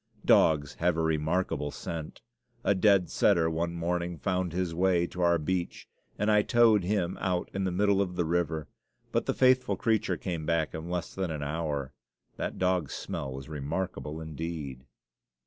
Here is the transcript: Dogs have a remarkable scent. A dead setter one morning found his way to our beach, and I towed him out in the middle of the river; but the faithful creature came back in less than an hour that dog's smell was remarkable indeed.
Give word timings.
Dogs 0.25 0.73
have 0.79 0.97
a 0.97 1.03
remarkable 1.03 1.69
scent. 1.69 2.21
A 2.63 2.73
dead 2.73 3.07
setter 3.07 3.51
one 3.51 3.75
morning 3.75 4.17
found 4.17 4.51
his 4.51 4.73
way 4.73 5.05
to 5.05 5.21
our 5.21 5.37
beach, 5.37 5.87
and 6.17 6.31
I 6.31 6.41
towed 6.41 6.83
him 6.83 7.19
out 7.21 7.51
in 7.53 7.65
the 7.65 7.71
middle 7.71 8.01
of 8.01 8.15
the 8.15 8.25
river; 8.25 8.67
but 9.11 9.27
the 9.27 9.35
faithful 9.35 9.75
creature 9.77 10.17
came 10.17 10.43
back 10.43 10.73
in 10.73 10.89
less 10.89 11.13
than 11.13 11.29
an 11.29 11.43
hour 11.43 11.93
that 12.37 12.57
dog's 12.57 12.95
smell 12.95 13.31
was 13.31 13.47
remarkable 13.47 14.19
indeed. 14.19 14.87